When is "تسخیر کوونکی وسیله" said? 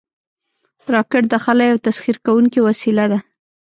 1.87-3.05